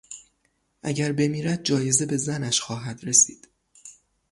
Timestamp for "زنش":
2.17-2.61